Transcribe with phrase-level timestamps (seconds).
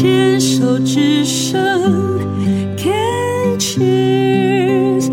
[0.00, 1.60] 牵手之声
[2.76, 5.08] ，Can cheers。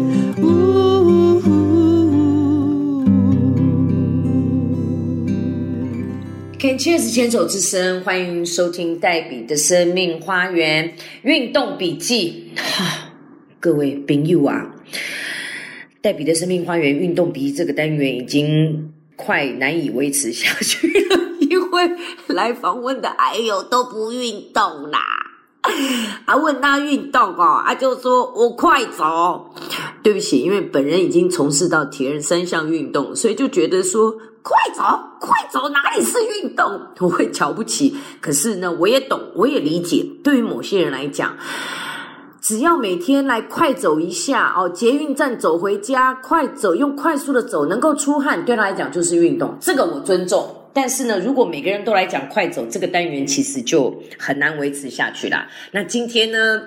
[6.60, 10.94] Can Cheers 牵手之声，欢迎收听黛比的生命花园
[11.24, 12.52] 运动笔记。
[12.56, 13.12] 哈，
[13.60, 14.76] 各位朋友啊，
[16.00, 21.92] 黛比的生命花园运动笔记这个单元已经快难以维持下去了，因为
[22.28, 25.00] 来访问的哎呦都不运动啦。
[26.26, 29.52] 啊，问他运动哦，他就说我快走。
[30.04, 34.12] 对不起，因为本人已经从事到铁人三项运动，所以就觉得说
[34.44, 34.84] 快走，
[35.20, 36.80] 快走，哪里是运动？
[37.00, 37.98] 我会瞧不起。
[38.22, 40.06] 可是呢，我也懂，我也理解。
[40.24, 41.36] 对于某些人来讲，
[42.40, 49.58] 只要每天来快走一下哦，捷运站走回家，快走，用快速的走，能够出汗，对他来讲就是运动。
[49.60, 50.65] 这个我尊重。
[50.76, 55.50] 但是呢，如果每个人都来讲快走，这个单元其实就很难维持下去啦。
[55.72, 56.62] 那今天呢，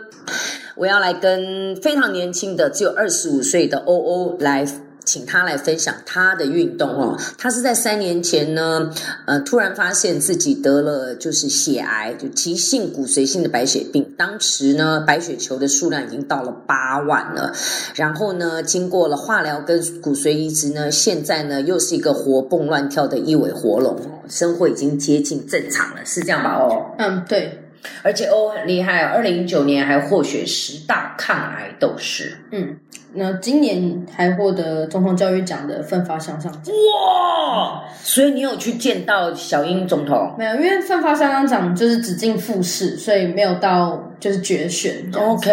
[0.74, 4.66] 我要来跟非常年轻的，只有二十五岁的欧欧来。
[5.08, 8.92] 请他来分享他的运动哦，他是在三年前呢，
[9.26, 14.14] 呃，突然发现自己得了就是血癌，就急性骨髓性的白血病。
[14.18, 17.54] 当时呢，白血球的数量已经到了八万了。
[17.94, 26.58] 然后呢，经过了化疗跟骨髓移植呢，现在呢又是一个活蹦乱跳的一尾活龙哦，生活已经接近正常了，是这样吧？
[26.58, 27.58] 哦，嗯，对，
[28.02, 32.38] 而且欧很厉害，哦二零一九年还获选十大抗癌斗士。
[32.52, 32.76] 嗯，
[33.14, 36.74] 那今年还获得总统教育奖的奋发向上奖。
[36.74, 37.84] 哇！
[38.02, 40.34] 所以你有去见到小英总统？
[40.38, 45.10] 没有，因为奋发向上奖就是只进复试，所以没有到就是决选。
[45.14, 45.48] OK，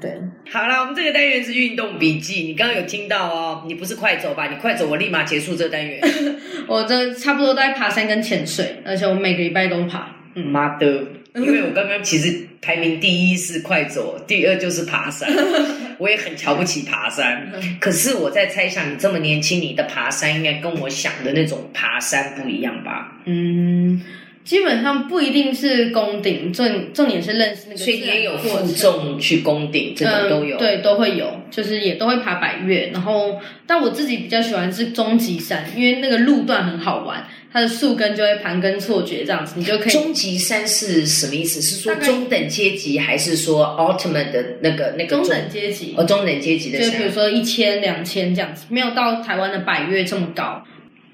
[0.00, 0.20] 对，
[0.50, 4.48] 好啦，我们这个单元是运动笔记，你刚刚有听到哦，你不是快走吧？
[4.48, 6.00] 你快走，我立马结束这个单元。
[6.66, 10.08] 我这差不多都在爬山跟潜水，而且我每个礼拜都爬。
[10.34, 10.86] 嗯，妈的！
[11.34, 15.28] 因为我刚刚其实排名第一是快走，第二就是爬山，
[15.98, 17.50] 我也很瞧不起爬山。
[17.80, 23.16] 可是我在猜想，你这么年轻，你的爬山应该跟我想的那种爬山不一样吧？
[23.24, 24.02] 嗯，
[24.44, 30.56] 基本上不一定是攻顶，重重点是认识那个所以你也有负重去攻顶，这种都有。
[30.56, 32.88] 嗯，对，都会有，就是也都会爬百越。
[32.88, 39.92] 然后，但我自己比较喜欢是终极山，因为那个路段很好玩，它的树根就会盘根错节这样子，你就可以。
[39.92, 41.60] 终极山是什么意思？
[41.62, 47.12] 是说中等阶级，还是说 ultimate 的那个那个中等阶级，哦，中等阶级的就比如山？
[47.12, 50.64] 说一千、两千这样子，没有到台湾的百越这么高。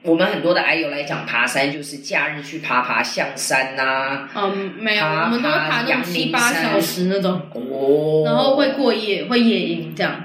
[0.09, 10.25] 我们很多的癌友来讲，爬山就是假日去爬爬象山呐、嗯，没有，爬我们都会爬那种七八小时那种，哦，然后会过夜，会夜营这样。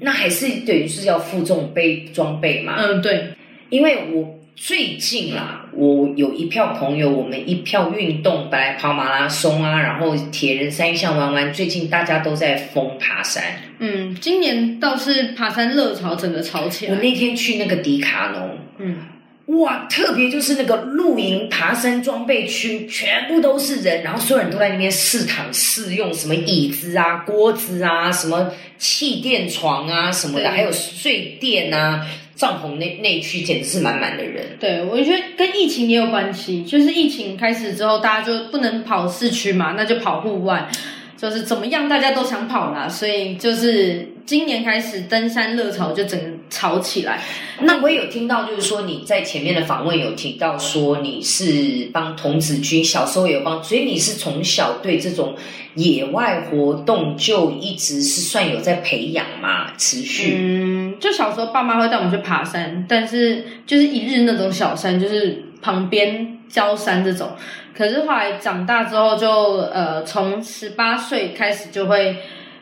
[0.00, 2.76] 那还是等于是要负重背装备嘛？
[2.78, 3.34] 嗯，对，
[3.68, 13.42] 因为我最近啦，我有一票朋友，我们一票运动，本来跑马拉松啊，然后铁人三项玩完，最近大家都在疯爬山。
[13.78, 16.94] 嗯，今年倒是爬山热潮整个潮起来。
[16.94, 18.96] 我那天去那个迪卡侬，嗯，
[19.46, 34.56] 哇，特别就是那个露营爬山装备区，全部都是人，然后所有人都在那边试躺试用，什么椅子啊、锅子啊、什么气垫床啊什么的，还有睡垫啊，帐篷那那区简直是满满的人。
[34.58, 40.68] 对，我觉得跟疫情也有关系，就是疫情开始之后，大家就不能跑市区嘛，那就跑户外，
[41.16, 47.22] 就是怎么样大家都想跑啦，所以就是今年开始登山热潮就整个吵起来。
[47.60, 55.34] 那我也有听到，就是说你在前面的访问有提到说你是帮童子军，小时候有帮，所以你是从小对这种
[55.74, 60.36] 野外活动就一直是算有在培养嘛，持续。
[60.38, 67.30] 嗯，就小时候爸妈会带我们去爬山，但是就是一日那种小山，就是旁边郊山这种。
[67.76, 69.28] 可是后来长大之后就，
[69.72, 72.16] 呃，从十八岁开始就会，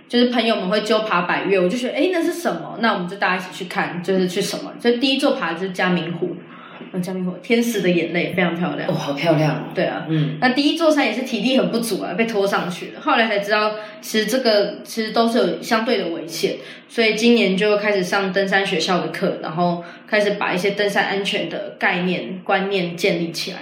[0.08, 2.78] 就是朋友们会揪爬百越，我就觉得，哎，那是什么？
[2.80, 4.72] 那我们就大家一起去看，就是去什么？
[4.78, 6.36] 就第一座爬就是嘉明湖，
[6.92, 9.62] 嗯，嘉明湖天使的眼泪非常漂亮哦，，好漂亮哦。
[9.74, 13.00] 对啊，嗯，那第一座山也是体力很不足啊，被拖上去了。
[13.00, 16.56] 后来才知道，其实这个其实都是有相对的危险，
[16.88, 23.58] 所以今年就开始上登山学校的课，然后开始把一些登山安全的概念观念建立起来。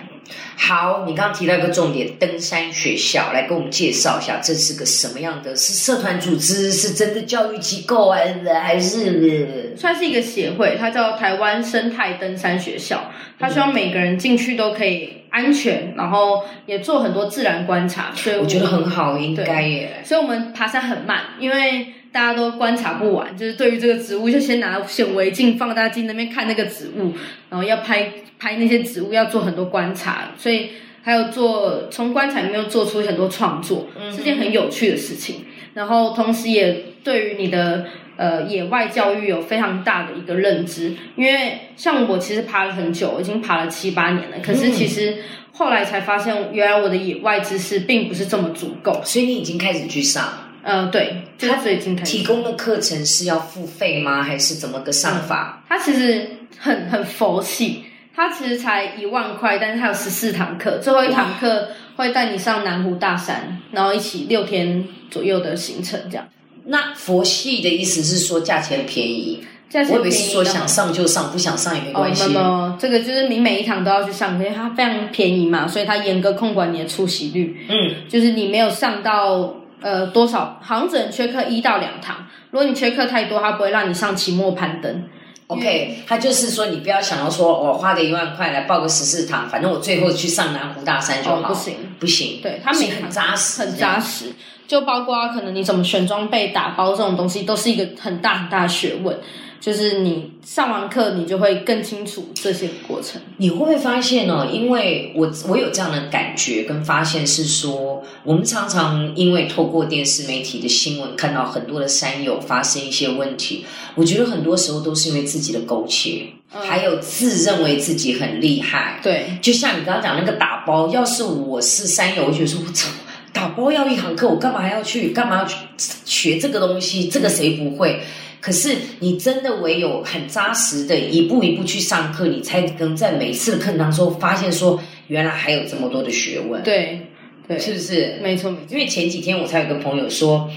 [0.57, 5.57] 好，你刚刚提到一个重点，登山学校，来给我们介绍一下，这是个什么样的？
[5.57, 8.19] 是社团组织，是真的教育机构啊，
[8.63, 9.75] 还是？
[9.77, 20.03] 算是一个协会，它叫台湾生态登山学校，它希望每个人进去都可以安全，然后也做很多自然观察，所以我觉得很好，应该耶。
[20.05, 27.15] 所以我们爬山很慢，因为大家都观察不完，就是对于这个植物，就先拿显微镜、放大镜那边看那个植物，
[27.49, 30.71] 然后要拍拍那些植物，要做很多观察，所以
[31.03, 35.47] 还有做从观察里面做出很多创作，是件很有趣的事情。
[35.75, 37.87] 然后同时也对于你的
[38.17, 45.17] 呃野外教育有非常大的一个认知，因为像我其实爬了很久，已经爬了七八年了，可是其实
[45.53, 49.01] 后来才发现，原来我的野外知识并不是这么足够。
[49.03, 54.23] 所以你已经开始去上，呃，对，就是已经开始提供的课程是要付费吗？
[54.23, 55.65] 还是怎么个上法？
[55.69, 56.29] 他其实
[56.59, 66.29] 很很佛系，他其实才一万块，但是他有十四堂课，最后一堂课会带你上南湖大山，然后一起六天左右的行程这样。
[66.65, 72.29] 那佛系的意思是说价钱便宜，价钱我以为是说想上就上，不想上也没哦，关系。
[72.29, 77.67] 没有没有，这个就是你每一堂都要去上，因为它非常便宜嘛，所以它严格控管你的出席率。
[77.69, 82.27] 嗯，就是你没有上到呃多少，好像只能缺课一到两堂。
[82.51, 85.05] 如果你缺课太多，他不会让你上期末攀登。
[85.49, 91.37] OK，他就是说你不要想要说我、花个一万块来报个十四堂，反正我最后去上南湖大山就好。
[91.41, 94.33] 哦不行，不行，对，它所以每堂很扎实，很扎实，
[94.67, 99.17] 就包括可能你怎么选装备、打包这种东西，都是一个很大很大的学问。
[99.61, 103.23] 就是你上完课，你就会更清楚这些过程。
[103.37, 104.49] 你会不会发现呢？
[104.53, 113.65] 因为我我有这样的感觉跟发现是说，我们常常因为透过电视媒体的新闻看到很多的山友发生一些问题，
[113.95, 118.99] 我觉得很多时候都是因为自己的苟且，还有自认为自己很厉害。
[119.01, 122.91] 对，就像你刚刚讲那个打包，要是我是山友，我就觉得说我操。
[123.33, 125.09] 打包要一堂课，我干嘛还要去？
[125.09, 125.57] 干嘛要去
[126.05, 127.09] 学这个东西？
[127.09, 128.01] 这个谁不会？
[128.41, 137.07] 可是你真的唯有很扎实的一步一步去上课，你才能在每次的课程当中发现说，原来还有这么多的学问，对，
[137.49, 138.19] 对，是不是？
[138.23, 138.67] 没错，没错。
[138.71, 140.51] 因为前几天我才有个朋友说，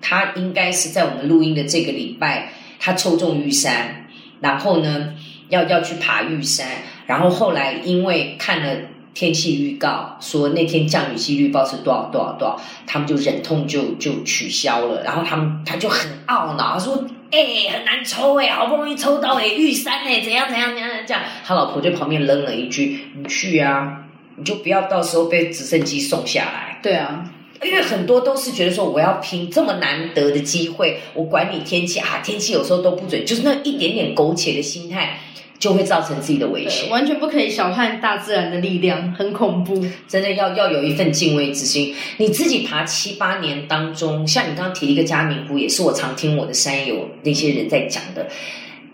[0.00, 4.06] 他应该是在我们录音的这个礼拜，他抽中玉山，
[4.40, 5.14] 然后呢
[5.48, 6.66] 要要去爬玉山，
[7.06, 8.76] 然后后来因为看了。
[9.14, 15.02] 天气预告说那天降雨几率报是多少多少多少，他们就忍痛就就取消了。
[15.02, 17.38] 然后他们他就很懊恼，他说：“哎、
[17.70, 24.04] 很难抽哎、好不容易抽到哎、玉山哎、怎样怎样怎样这样。”他老婆就旁边扔了一句：“你去啊，
[24.36, 27.30] 你就不要到时候被直升机送下来。”对啊，
[27.62, 35.20] 因为很多都是觉得说我要拼这么难得的机会，我管你天气啊，天气有时候都不准，就是那一点点苟且的心态，
[35.62, 36.90] 就会造成自己的危对，险。
[36.90, 39.80] 完全不可以小看大自然的力量，很恐怖。
[40.08, 41.94] 真的要要有一份敬畏之心。
[42.16, 48.26] 你自己爬七八年当中，像你刚刚提一个嘉明湖，也是我常听我的山友那些人在讲的。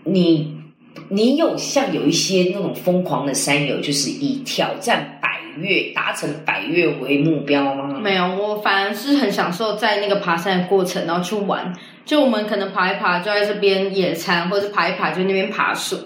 [0.04, 0.58] 你
[1.08, 7.98] 你有像有一些那种疯狂的山友，就是以挑战百越、达成百越为目标吗？
[7.98, 11.72] 没有，我反而是很享受在那个爬山的过程，然后去玩。
[12.04, 15.98] 就我们可能爬一爬，就在这边野餐，或者是爬一爬就那边爬树，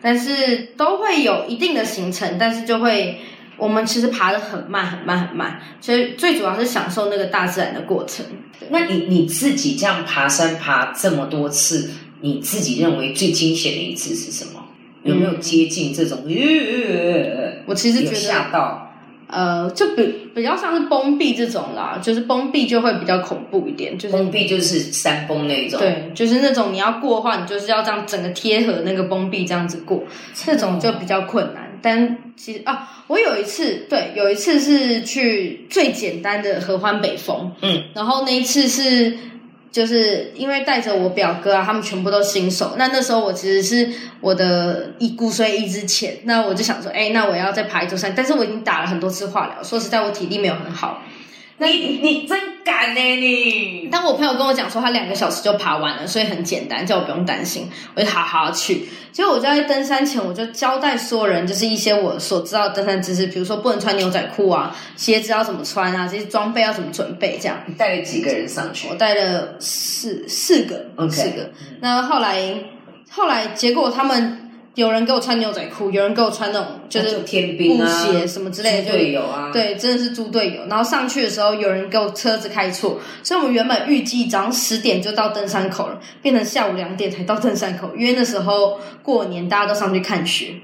[0.00, 3.18] 但是都会有一定的行程，但是就会
[3.56, 8.24] 我们其实爬得很慢很慢很慢，所以最主要是享受那个大自然的过程。
[8.70, 14.64] 那你你自己这样爬山爬这么多次，你自己认为最惊险的一次是什么？
[15.02, 16.24] 有没有接近这种？
[16.26, 18.89] 嗯我其实觉有吓，到，
[19.30, 30.02] 呃，就比比较像是崩壁这种啦，就是崩壁就会比较恐怖一点，就是崩壁就是山崩那种。，对，就是那种你要过的话，你就是要这样整个贴合那个崩壁这样子过，
[30.34, 31.70] 这种就比较困难。
[31.82, 39.16] 但其实啊，我有一次对，有一次是去最简单的合欢北峰，嗯，然后那一次是
[39.72, 43.88] 就是因为带着我表哥啊，他们全部都新手，那那时候我其实是
[44.20, 51.02] 我的一骨髓移之前，那我就想说，哎，那我要再爬一座山，但是我已经打了很多次化疗，说实在我体力没有很好。
[51.66, 53.88] 你你真敢呢、你！
[53.90, 58.88] 当我朋友跟我讲说他两个小时就爬完了，所以很简单，叫我不用担心，我就好好去。
[59.12, 67.58] 结果我就在登山前，我就交代所有人，就是一些我所知道的登山知识，比如说不能穿牛仔裤啊，鞋子要怎么穿啊，这些装备要怎么准备，这样。
[67.66, 68.94] 你带了几个人上去我？
[68.94, 71.50] 带了四四个 OK 四个。
[71.80, 72.54] 那后来
[73.10, 74.39] 后来结果他们
[74.76, 80.62] 有人给我穿牛仔裤，有人给我穿那种就是天兵布啊鞋什么之类的，队友啊，，对，真的是猪队友。
[80.68, 90.54] 然后上去的时候，有人给我车子开错，所以我们原本预计早上十点就到登山口了，变成下午两点才到登山口，因为那时候过年大家都上去看雪，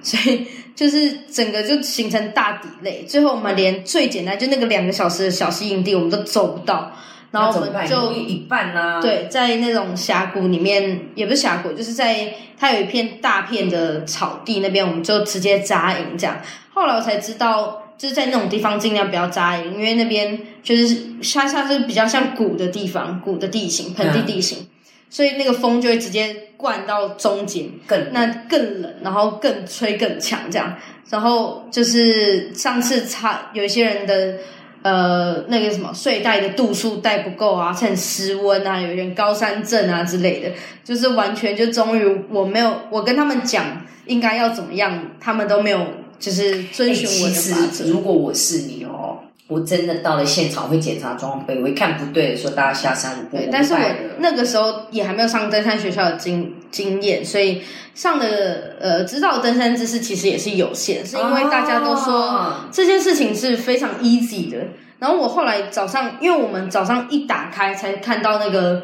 [0.00, 0.46] 所以
[0.76, 3.04] 就是整个就形成大底类。
[3.06, 6.92] 最后我们连最简单就那个两个小时的小溪营地我们都走不到，
[7.36, 16.40] 然后我们就一半呢、啊。，对，在那种峡谷里面，也不是峡谷，就是在它有一片大片的草地那边，我们就直接扎营这样。
[16.72, 20.96] 后来我才知道，就是在那种地方尽量不要扎营，因为那边就是
[21.34, 24.66] 它像是比较像谷的地方，谷的地形，盆地地形，
[25.10, 30.74] 所以那个风就会直接灌到中间，更那更冷，然后更吹更强这样。
[31.08, 34.34] 然后就是上次差有一些人的
[34.82, 40.50] 呃那个什么睡袋的度数带不够啊，趁失温啊，有点高山症啊之类的，
[40.84, 43.64] 就是完全就终于我没有我跟他们讲
[44.06, 45.80] 应该要怎么样，他们都没有
[46.18, 47.84] 就是遵循我的法则。
[47.84, 49.18] 实如果我是你哦，
[49.48, 53.80] 我真的到了现场会检查装备，我一看不对的时候，大家下山对，但是我
[54.18, 57.62] 那个时候也还没有上登山学校的经经验，所以
[57.94, 64.58] 上的呃知道登山知识其实也是有限，是因为大家都说哦这件事情是非常 easy 的。
[64.98, 68.82] 然后我后来早上，因为我们早上一打开才看到那个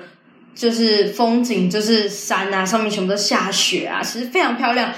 [0.54, 4.92] 就是风景，就是山啊，上面全部都下雪啊，其实非常漂亮。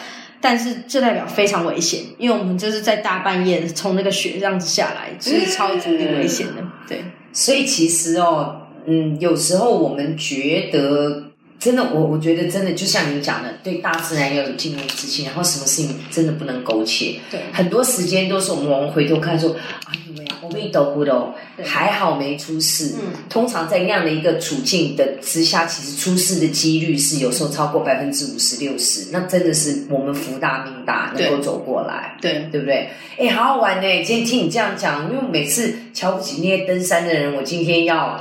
[0.46, 6.62] 但是这代表非常危险，因为我们就是在大半夜从那个雪这样子下来，是超级危险的。
[6.86, 17.16] 对，所以其实哦，嗯，有时候我们觉得真的，我我觉得真的就像你讲的，对大自然要有敬畏之心，然后什么事情真的不能苟且。
[17.30, 19.56] 对很多时间都是我们往回头看说，
[19.86, 22.96] 哎呦喂呀，我被抖不抖，对还好没出事。
[22.98, 32.16] 嗯通常在那样的一个处境的之下，其实出事的几率是有时候超过百分之五十六十，那真的是我们福大命大，能够走过来。
[32.20, 32.90] 对，对不对？
[33.18, 34.04] 哎，好好玩呢！
[34.04, 38.20] 今天听你这样讲，因为每次瞧不起那些登山的人，我今天要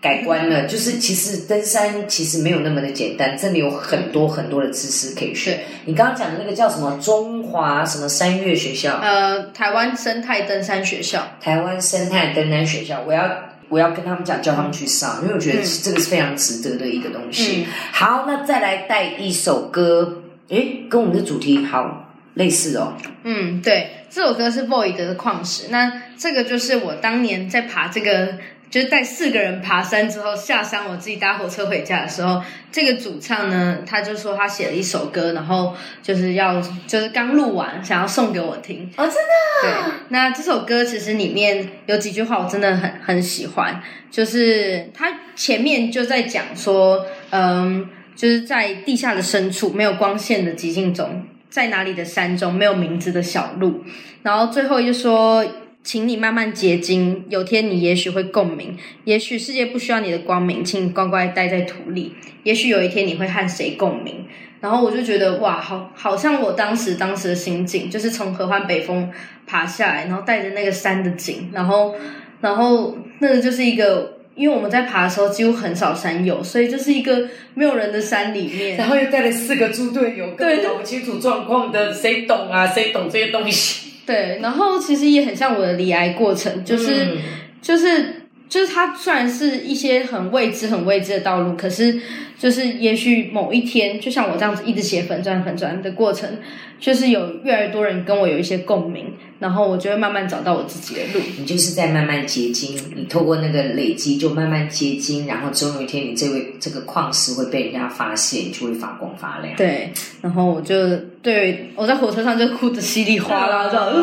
[0.00, 0.64] 改观了。
[0.66, 5.60] 就是其实登山其实没有那么的简单，真的有很多很多的知识可以学。
[5.84, 13.30] 你刚刚讲的那个叫什么中华什么山岳学校，呃，台湾生态登山学校，台湾生态登山学校，我要
[13.68, 17.66] 我要跟他们讲，叫他们去上，因为我觉得嗯这个是非常值得的一个东西。
[17.66, 22.94] 嗯好，那再来带一首歌，诶，跟我们的主题好类似哦。
[23.24, 28.34] 嗯，对，这首歌是 Void 的《矿石》，那这个就是我当年在爬这个。
[28.70, 38.88] 就是带四个人爬山之后下山，我自己搭火车回家的时候，这个主唱呢，他就说他写了一首歌，然后就是要就是刚录完，想要送给我听。
[38.96, 39.72] 哦，真的对，
[40.10, 53.82] 那这首歌其实里面有几句话我真的很很喜欢，就是他前面就在讲说，嗯，就是在地下的深处，没有光线的寂静中，在哪里的山中，没有名字的小路，
[54.22, 55.44] 然后最后就说。
[55.82, 64.26] 请你慢慢结晶，有天你也许会共鸣，也许世界不需要你的光明，请你乖乖待在土里，也许有一天你会和谁共鸣。
[64.60, 69.10] 然后我就觉得哇，好，好像我当时当时的心境，就是从合欢北峰
[69.46, 71.94] 爬下来，然后带着那个山的景，然后，
[72.42, 78.76] 然后那个就是一个，因为我们在爬的时候几乎很少山友，所以就是一个没有人的山里面。
[78.76, 82.66] 然后又带了四个猪队友，根对本搞不清楚状况的，谁懂啊？
[82.66, 83.89] 谁懂这些东西？
[84.10, 87.18] 对，然后其实也很像我的离癌过程，就是、嗯。
[87.62, 92.00] 就是就是它虽然是一些很未知、很未知的道路，可是
[92.38, 96.38] 就是也许某一天，就像我这样子一直写粉钻粉钻的过程，
[96.80, 101.20] 就是有越来越多人跟我有一些共鸣，然后我就会慢慢找到我自己的路。
[101.36, 109.56] 你就是在慢慢结晶，你透过那个累积就慢慢结晶，然后总有一天你这位这个矿石会被人家发现，就会发光发亮。
[109.56, 113.94] 对，然后我就对我在火车上就哭得稀里哗啦，这样、呃，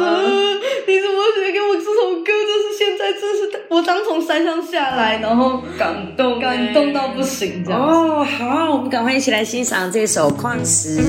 [0.87, 2.31] 你怎么写给我这首歌？
[2.47, 7.79] 就是现在，这是我刚从山上下来，然后感动感动到不行，这样。
[7.79, 10.99] 哦，好，我们赶快一起来欣赏这首《矿石》。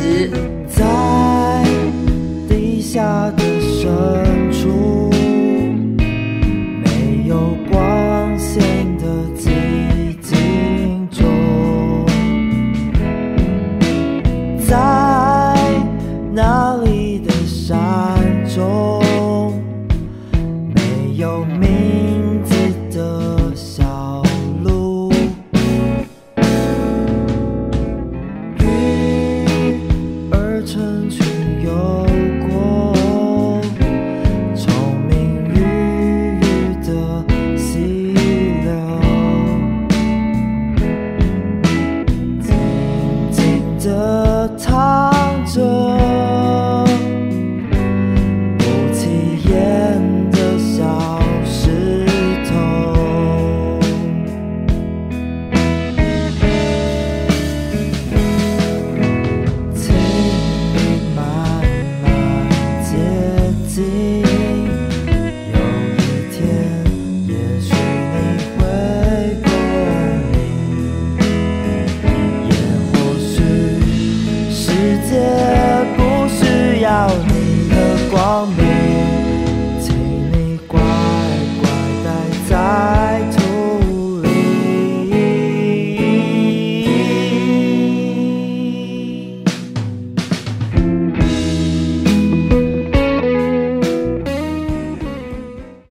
[0.68, 1.64] 在
[2.49, 3.42] 地下的
[3.88, 4.88] 深处，